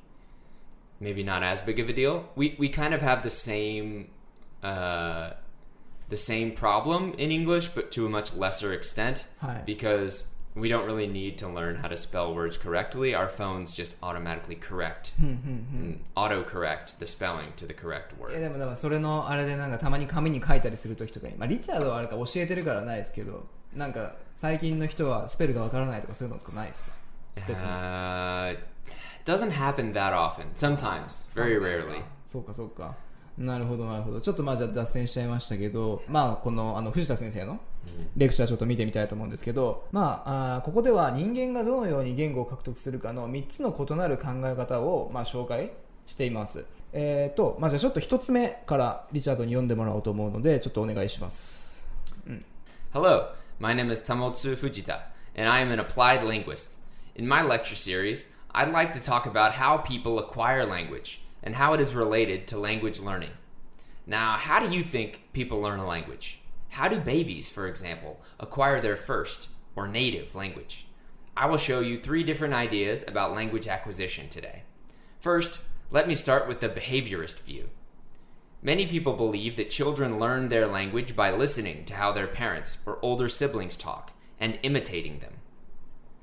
[1.00, 2.30] maybe not as big of a deal.
[2.36, 4.10] We we kind of have the same,
[4.64, 5.32] uh,
[6.10, 9.28] the same problem in English, but to a much lesser extent.
[9.42, 9.62] Hi.
[9.66, 13.16] Because we don't really need to learn how to spell words correctly.
[13.16, 18.40] Our phones just automatically correct and auto correct the spelling to the correct いや word.
[18.40, 26.92] でもだからそれのあれでなんかたまに紙に書いたりする時とかに、まあ、リチャードはあれか教えてるからないですけどなんか最近の人はスペルがわからないとかそういうのとかないですか
[27.36, 28.58] Uh,
[29.31, 30.47] doesn't happen that often.
[30.55, 32.03] Sometimes, very rarely.
[32.25, 32.95] そうかそうか。
[33.37, 34.21] なるほどなるほど。
[34.21, 37.61] ちょっとまあじゃあ脱線しちゃいましたけどまあこのあの藤田先生の
[38.17, 45.71] レクチャーちょっと見てみたいと思うんですけどまああーここでは人間がどのように言語を獲得するかの3つの異なる考え方をまあ紹介
[46.07, 46.65] しています。
[46.93, 51.87] えーとまあじゃあちょっと1つ目からリチャードに読んでもらおうと思うのでちょっとお願いします。
[52.93, 53.29] Hello,
[53.61, 55.01] my name is Tamotsu Fujita,
[55.37, 56.79] and I am an applied linguist.
[57.15, 58.27] In my lecture series,
[58.59, 62.59] I'd like to talk about how people acquire language and how it is related to
[62.59, 63.31] language learning.
[64.05, 66.41] Now, how do you think people learn a language?
[66.71, 70.89] How do babies, for example, acquire their first or native language?
[71.37, 74.65] I will show you three different ideas about language acquisition today.
[75.21, 75.61] First,
[75.93, 77.69] let me start with the behaviorist view.
[78.61, 82.99] Many people believe that children learn their language by listening to how their parents or
[83.03, 85.35] older siblings talk and imitating them.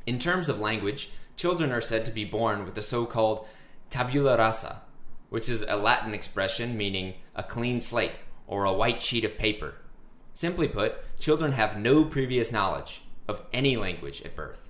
[0.06, 3.48] In terms of language, children are said to be born with the so called
[3.90, 4.82] tabula rasa,
[5.30, 9.76] which is a Latin expression meaning a clean slate or a white sheet of paper.
[10.34, 14.70] Simply put, children have no previous knowledge of any language at birth,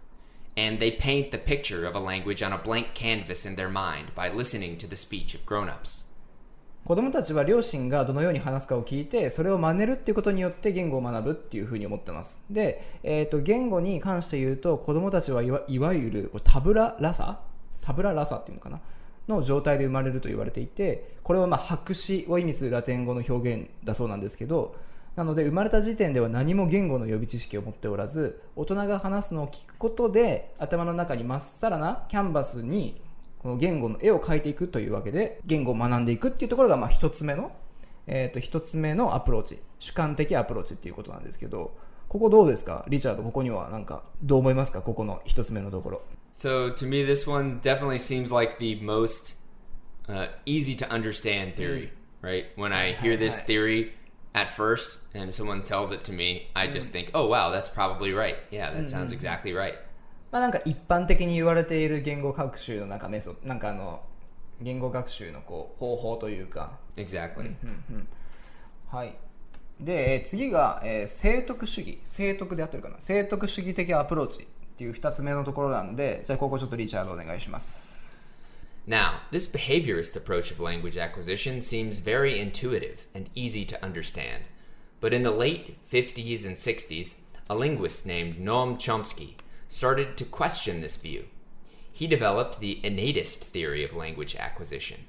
[0.55, 4.15] and they paint the picture of a language on a blank canvas in their mind
[4.15, 6.04] by listening to the speech of grown ups.
[6.85, 12.43] 子供たちは両親がどのように話すかを聞いてそれを真似るっていうことによって言語を学ぶっていうふうに思ってます。
[12.51, 17.39] で、えー、と言語に関して言うと子供たちはいわいわゆるこれタブララサ？
[17.73, 18.81] サブララサっていうのかな？
[19.27, 24.75] の状態で生まれると言われていてこれはまあ白紙を意味するラテン語の表現だそうなんですけど
[25.15, 33.01] なので生まれた時点では何も言語の予備知識を持っておらず大人が話すのを聞くことで頭の中にまっさらなキャンバスに
[33.45, 37.51] この言語の絵を描いていくというわけで言語を学んでいくっていうところがまあ一つ目の、
[38.07, 41.77] えー、と一つ目のアプローチ主観的アプローチっていうことなんですけど
[42.07, 46.01] ここどうですかリチャードここにはなんかどう思いますかここの一つ目のところ
[46.33, 49.35] So to me, this one definitely seems like the most
[50.09, 51.91] uh, easy to understand theory,
[52.23, 52.45] right?
[52.55, 53.93] When I hear this theory
[54.33, 58.11] at first and someone tells it to me, I just think, oh, wow, that's probably
[58.11, 58.37] right.
[58.49, 59.75] Yeah, that sounds exactly right.
[60.35, 64.01] まあなんか一般的に言われている言語学習のなんかメソなんかあの
[64.61, 67.55] 言語学習のこう方法というか Exactly.
[68.91, 69.15] はい
[69.79, 74.45] でえー次が、えー聖徳主義聖徳であってるかな聖徳主義的アプローチっ
[74.75, 78.35] ていう二つ目のところなんでじゃあここちょっとリチャードお願いします
[78.85, 84.43] Now, this behaviorist approach of language acquisition seems very intuitive and easy to understand.
[84.99, 87.19] But in the late 50s and 60s,
[87.49, 89.35] a linguist named Noam Chomsky
[89.67, 91.25] started to question this view.
[91.91, 95.05] He developed the innatist theory of language acquisition.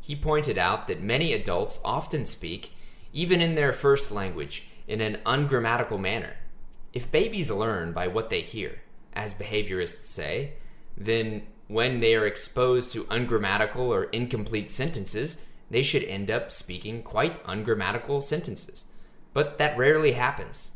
[0.00, 2.72] He pointed out that many adults often speak,
[3.12, 6.36] even in their first language, in an ungrammatical manner.
[6.92, 8.80] If babies learn by what they hear,
[9.12, 10.54] as behaviorists say,
[10.96, 17.02] then when they are exposed to ungrammatical or incomplete sentences, they should end up speaking
[17.02, 18.84] quite ungrammatical sentences.
[19.32, 20.72] But that rarely happens.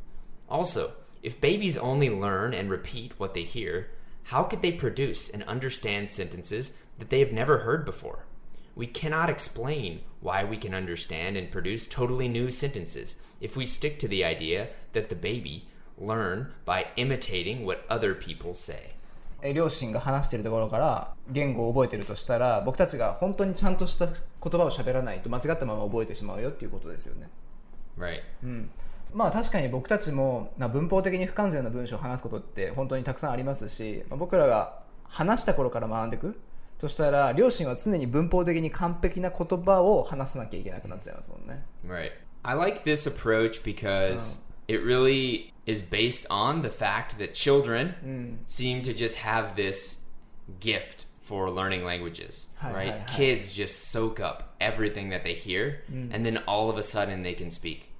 [0.48, 0.92] Also,
[1.23, 3.87] if babies only learn and repeat what they hear,
[4.25, 8.25] how could they produce and understand sentences that they have never heard before?
[8.75, 13.99] We cannot explain why we can understand and produce totally new sentences if we stick
[13.99, 18.95] to the idea that the baby learn by imitating what other people say.
[19.41, 24.13] えー両親が話しているところから言語を覚えてるとしたら僕たちが本当にちゃんとした言
[24.59, 27.29] 葉を喋らないと間違ったまま覚えてしまうよっていうことですよね
[27.97, 28.21] Right.
[29.14, 36.38] まあ確かに僕たちもな文法的に不完全な文章を話すことって本当にたくさんありますし、まあ僕らが話した頃から学んでいく
[36.78, 42.12] としたら両親は常に文法的に完璧な言葉を話さなきゃいけなくなっちゃいますもんね Right.
[42.42, 47.94] I like this approach because it really is based on the fact that children
[48.46, 50.02] seem to just have this
[50.60, 52.90] gift for learning languages, Hi, right?
[52.90, 53.16] hi, hi.
[53.16, 57.32] Kids just soak up everything that they hear and then all of a sudden they
[57.34, 57.93] can speak.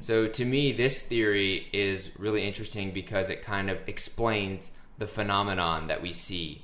[0.00, 5.88] So to me this theory is really interesting because it kind of explains the phenomenon
[5.88, 6.62] that we see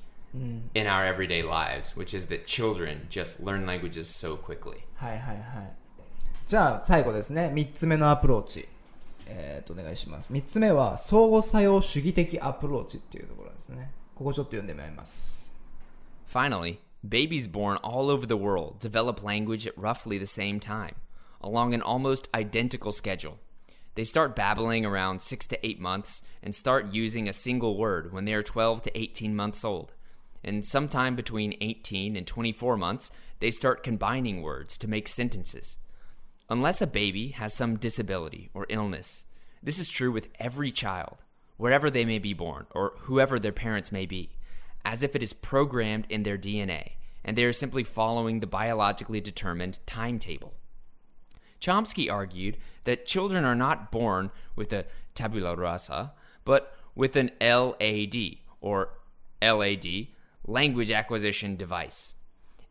[0.74, 4.84] in our everyday lives, which is that children just learn languages so quickly.
[4.96, 5.72] はいはいはい
[6.46, 8.68] じゃあ最後ですね3つ目のアプローチ
[9.26, 15.54] えー、とお願いします3つ目は相互作用主義的アプローチっていうところですねここちょっと読んでみます
[16.28, 20.94] Finally, babies born all over the world develop language at roughly the same time,
[21.41, 23.39] along an almost identical schedule.
[23.95, 28.25] They start babbling around 6 to 8 months and start using a single word when
[28.25, 29.93] they are 12 to 18 months old.
[30.43, 35.77] And sometime between 18 and 24 months, they start combining words to make sentences.
[36.49, 39.25] Unless a baby has some disability or illness,
[39.61, 41.17] this is true with every child,
[41.57, 44.29] wherever they may be born or whoever their parents may be,
[44.85, 46.93] as if it is programmed in their DNA
[47.27, 50.53] and they are simply following the biologically determined timetable.
[51.59, 56.13] Chomsky argued that children are not born with a tabula rasa,
[56.45, 58.89] but with an LAD, or
[59.41, 60.07] LAD,
[60.45, 62.15] language acquisition device.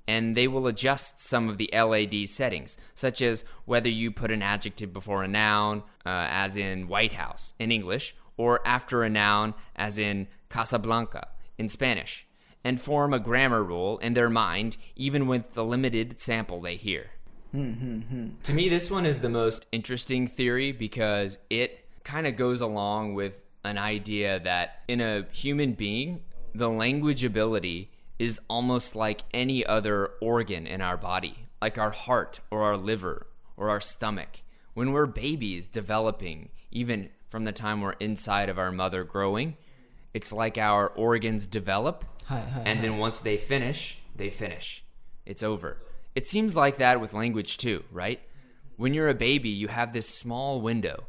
[0.09, 4.43] And they will adjust some of the LAD settings, such as whether you put an
[4.43, 9.55] adjective before a noun, uh, as in White House in English, or after a noun,
[9.75, 12.27] as in Casablanca in Spanish,
[12.63, 17.11] and form a grammar rule in their mind, even with the limited sample they hear.
[17.53, 23.15] To me, this one is the most interesting theory because it kind of goes along
[23.15, 26.23] with an idea that in a human being,
[26.55, 32.41] the language ability is almost like any other organ in our body, like our heart
[32.51, 34.41] or our liver or our stomach.
[34.75, 39.57] When we're babies developing, even from the time we're inside of our mother growing,
[40.15, 42.05] it's like our organs develop.
[42.27, 42.83] Hi, hi, and hi.
[42.87, 44.85] then once they finish, they finish.
[45.25, 45.79] It's over.
[46.16, 48.20] It seems like that with language too, right?
[48.78, 51.06] When you're a baby, you have this small window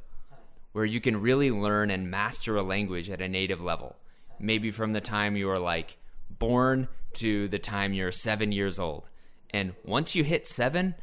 [0.73, 3.97] where you can really learn and master a language at a native level.
[4.39, 5.97] Maybe from the time you are like
[6.39, 9.09] born to the time you're seven years old.
[9.51, 10.95] And once you hit seven,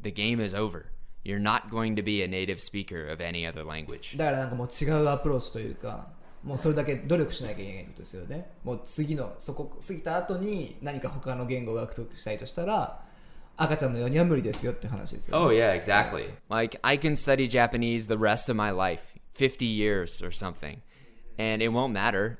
[0.00, 0.86] the game is over.
[1.24, 4.16] You're not going to be a native speaker of any other language.
[4.16, 6.08] だからなんかもう違うアプローチというか、
[6.42, 8.50] もうそれだけ努力しなきゃいけないことですよね。
[8.64, 13.04] もう次の、そこ過ぎた後に何か他の言語を獲得したいとしたら、
[13.57, 15.45] 赤ちゃんのようには無理ですよって話ですよ、ね。
[15.45, 16.29] Oh, yeah, exactly.
[16.49, 20.81] Like, I can study Japanese the rest of my life 50 years or something,
[21.37, 22.37] and it won't matter.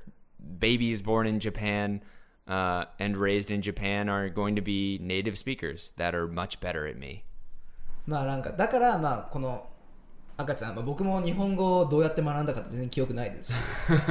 [0.59, 2.01] Babies born in Japan
[2.47, 6.87] uh, and raised in Japan are going to be native speakers that are much better
[6.87, 7.23] at me.
[8.05, 9.67] まあなんか、だからまあこの
[10.37, 13.55] 赤ちゃん、まあ、僕も日本語をどうやって学んだかって全然記憶ないですし、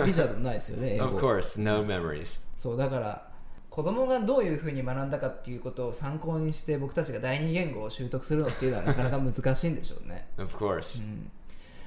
[0.05, 1.21] リチャードもないですよね、英 Of 語。
[1.21, 2.41] course, no memories.
[2.57, 3.29] そう、だから、
[3.77, 10.27] 子供がどういうふうに学んだかっていうことを参考にして僕たちが第二言語を習得するのっていうのはなかなか難しいんでしょうね。
[10.39, 11.03] Of course.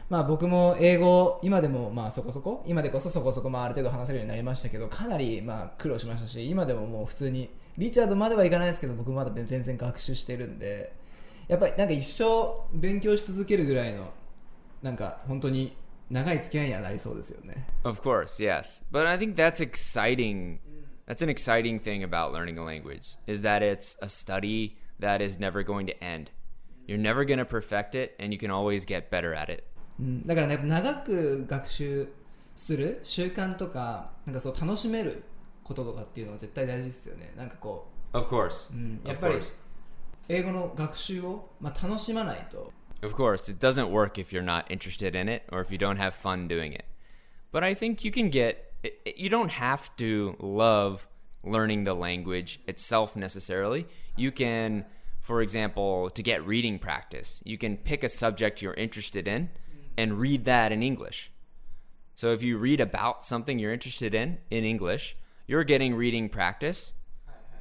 [0.07, 7.49] まあ僕も英語今でもまあそこそこ今でこそそこそこまあある程度話せるようになりましたけどかなりまあ苦労しましたし今でももう普通に
[7.79, 10.93] リチャードまではいかないですけど僕まだ全然学習してるんで
[11.47, 14.13] やっぱりなんか一生勉強し続けるぐらいの
[14.83, 15.75] なんか本当に
[16.11, 18.83] 長い付き合いにはなりそうですよね Of course, yes.
[18.91, 20.59] But I think that's exciting.
[21.08, 25.38] That's an exciting thing about learning a language is that it's a study that is
[25.38, 26.30] never going to end.
[26.86, 29.64] You're never going to perfect it and you can always get better at it.
[29.98, 32.08] うんだからね長く学習
[32.56, 35.22] する習慣とかなんかそう楽しめる
[35.62, 38.72] こととかっていうのは絶対大事ですよねなんかこ Of course.
[38.72, 39.52] う、うん、やっ Of ぱり course.
[40.28, 42.72] 英語の学習を、まあ、楽しまないと
[43.02, 45.98] Of course, it doesn't work if you're not interested in it or if you don't
[45.98, 46.84] have fun doing it.
[47.52, 51.07] But I think you can get, it- you don't have to love
[51.43, 53.87] learning the language itself necessarily.
[54.15, 54.85] You can,
[55.19, 59.49] for example, to get reading practice, you can pick a subject you're interested in
[59.97, 61.31] and read that in English.
[62.15, 65.15] So if you read about something you're interested in in English,
[65.47, 66.93] you're getting reading practice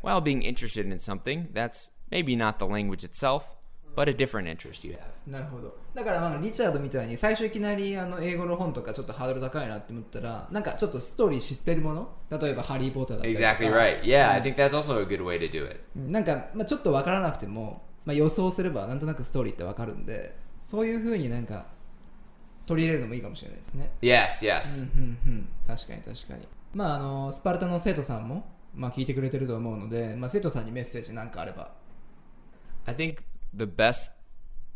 [0.00, 3.54] while being interested in something that's maybe not the language itself,
[3.98, 5.30] but a different interest you have.
[5.30, 12.08] なるほどだからまあリチャードみたいに最初いきなりあの英語の本とかちょっとハードル高いなって思ったらなんかちょっとストーリー知ってるもの？
[12.30, 14.02] 例えば「ハリー・ポッター」だったりとか Exactly right.
[14.02, 15.80] Yeah, I think that's also a good way to do it.
[15.96, 21.66] うんなんか、まあ、ちょっと分からなくても、まあ、予想すればなんとなくストーリーって分かるんでそういうふうになんか
[22.66, 24.88] 取り入れるのもいいかもしれないですね Yes, yes.
[24.96, 31.72] うんうん確かに確かにまああのスパルタの生徒さんも、まあ、聞いてくれてると思うので、まあ、生徒さんにメッセージなんかあれば
[32.86, 33.18] I think
[33.52, 34.10] the best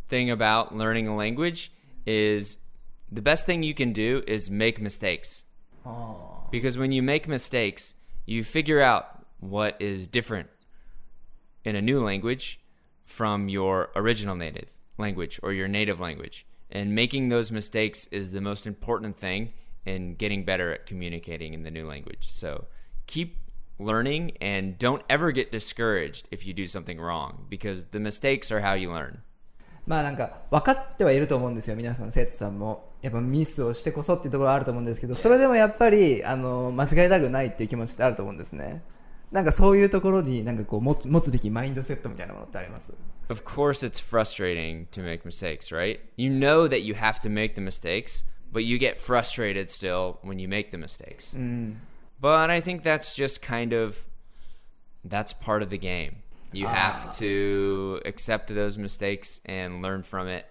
[0.08, 1.72] thing about learning a language
[2.06, 2.58] is
[3.10, 5.44] the best thing you can do is make mistakes.
[5.84, 7.94] あ Because when you make mistakes,
[8.26, 10.48] you figure out what is different
[11.64, 12.60] in a new language
[13.04, 16.46] from your original native language or your native language.
[16.70, 19.52] And making those mistakes is the most important thing
[19.84, 22.30] in getting better at communicating in the new language.
[22.30, 22.66] So
[23.06, 23.41] keep
[23.81, 28.61] learning and don't ever get discouraged if you do something wrong because the mistakes are
[28.61, 29.19] how you learn.
[29.85, 38.83] まあなんか分かってはいると思うんですよ皆さん生徒さんもやっぱミスをしてこそっていうところはあると思うんですけどそれでもやっぱりあの間違いたくないっていう気持ちってあると思うんですね
[39.31, 42.93] なんかそういうところになんかこう持つ持つべきマインドセットみたいなものってあります
[43.29, 45.99] Of course, it's frustrating to make mistakes, right?
[46.15, 48.23] You know that you have to make the mistakes,
[48.53, 51.35] but you get frustrated still when you make the mistakes.
[52.22, 54.06] But I think that's just kind of
[55.04, 56.22] that's part of the game.
[56.52, 60.46] You have to accept those mistakes and learn from it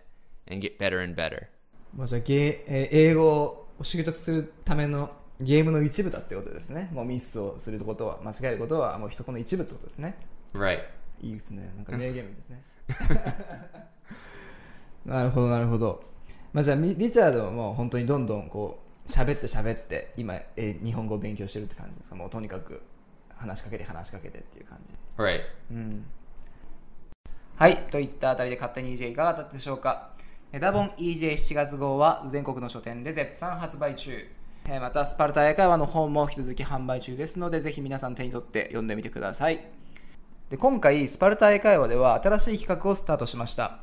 [0.50, 1.48] and get better and better.
[1.96, 6.90] もうじゃあゲー、えー英語を習得するためのゲームの一部だってことですね。
[6.92, 10.16] もうミスをすることは、間違えることはもうそこの一部ってことですね。
[10.54, 10.84] Right.
[11.22, 11.72] いいですね。
[11.76, 12.64] なんか名言ですね。
[15.06, 16.04] なるほど、なるほど。
[16.54, 22.16] まあ、じゃあ、ミリチャードはもう本当にどんどんこう、喋って喋って、今、えー日本語を勉強してるって感じですか？
[22.16, 22.82] もうとにかく
[23.36, 24.92] 話しかけて話しかけてっていう感じ。
[25.18, 25.42] Right.
[27.56, 30.12] はい、といったあたりで勝手に EJ いかがだったでしょうか？
[30.52, 34.12] ネタ本 EJ7 月号は全国の書店で絶賛発売中。
[34.66, 39.66] えーまた、スパルタ英会話の本も引き続き販売中ですので、ぜひ皆さん手に取って読んでみてください。
[40.50, 43.80] で今回、スパルタ英会話では新しい企画をスタートしました。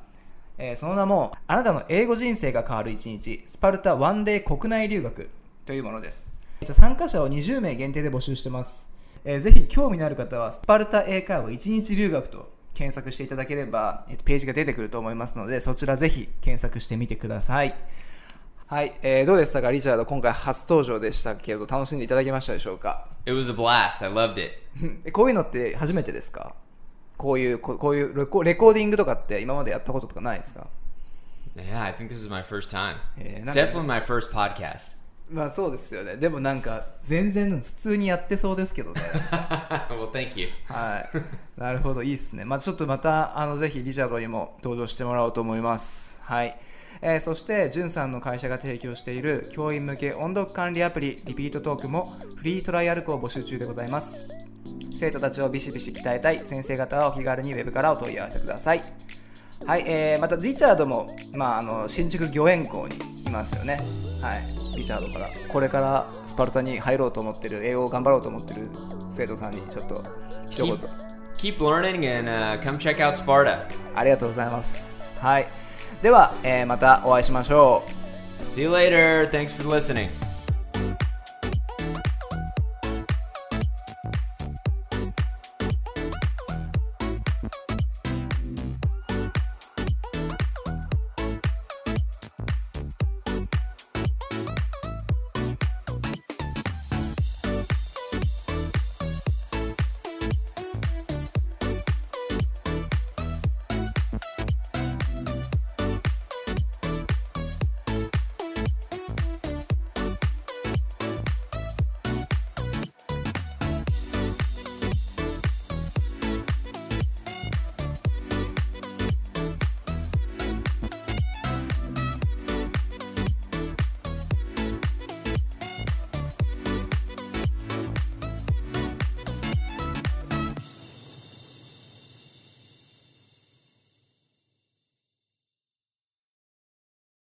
[0.59, 5.31] えーその名も、あなたの英語人生が変わる一日、スパルタワンデー国内留学
[5.67, 6.33] というものです。
[6.65, 8.89] 参加者を20名限定で募集してます。
[9.25, 17.75] えーぜひ興味のある方は、スパルタ英会話1日留学と検索していただければ、えーとページが出てくると思いますので、そちらぜひ検索してみてください。
[18.67, 24.05] はい、えーどうでしたか、リチャード、今回初登場でしたけど、楽しんでいただけましたでしょうか？It was a blast.
[24.05, 24.53] I loved it.
[25.07, 26.55] えこういうのって初めてですか？
[27.19, 30.69] こういう、ここういうレコレコーディングとかって今までやったこととかないですか
[31.57, 32.97] ？Yeah, I think this is my first time.
[33.19, 34.97] It's not- definitely my first podcast.
[35.31, 36.17] まあそうですよね。
[36.17, 39.01] でもなんか、全然普通にやってそうですけどね。
[39.91, 40.49] well, thank you.
[40.69, 41.11] はい。
[41.61, 42.45] なるほど、いいっすね。
[42.47, 46.23] まあちょっとまた、あの、ぜひリチャードにも登場してもらおうと思います。
[46.23, 46.57] はい。
[47.03, 54.25] えーそして、じゅんさんの会社が提供している教員向け音読管理アプリ、リピートトークもフリートライアル校を募集中でございます。
[54.93, 58.83] 生徒たちをビシビシ鍛えたい先生方はお気軽にウェブからお問い合わせください。
[59.67, 62.97] はい、えーまたリチャードも、まあ、あの新宿御苑校に
[63.27, 63.81] いますよね。
[64.23, 65.29] はい、リチャードから。
[65.49, 68.69] これからスパルタに入ろうと思ってる、英語を頑張ろうと思ってる
[69.09, 70.05] 生徒さんにちょっと
[70.49, 70.89] 一言 Keep,。
[71.37, 73.67] keep learning and uh, come check out Sparta.
[73.95, 75.05] ありがとうございます。
[75.21, 75.49] はい。
[76.03, 77.83] では、えーまたお会いしましょ
[78.53, 78.55] う。
[78.55, 79.29] See you later.
[79.31, 80.28] Thanks for listening.